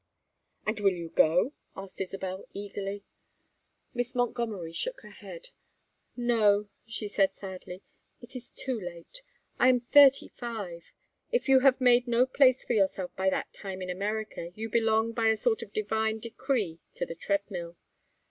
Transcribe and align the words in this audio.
"And 0.65 0.79
you 0.79 0.85
will 0.85 1.09
go?" 1.09 1.53
asked 1.77 2.01
Isabel, 2.01 2.45
eagerly. 2.55 3.03
Miss 3.93 4.15
Montgomery 4.15 4.73
shook 4.73 5.01
her 5.01 5.11
head. 5.11 5.49
"No," 6.17 6.69
she 6.87 7.07
said, 7.07 7.35
sadly. 7.35 7.83
"It 8.19 8.35
is 8.35 8.49
too 8.49 8.79
late. 8.81 9.21
I 9.59 9.69
am 9.69 9.79
thirty 9.79 10.27
five. 10.29 10.91
If 11.31 11.47
you 11.47 11.59
have 11.59 11.79
made 11.79 12.07
no 12.07 12.25
place 12.25 12.65
for 12.65 12.73
yourself 12.73 13.15
by 13.15 13.29
that 13.29 13.53
time 13.53 13.79
in 13.79 13.91
America 13.91 14.49
you 14.55 14.69
belong 14.71 15.11
by 15.11 15.27
a 15.27 15.37
sort 15.37 15.61
of 15.61 15.71
divine 15.71 16.17
decree 16.17 16.79
to 16.93 17.05
the 17.05 17.13
treadmill. 17.13 17.77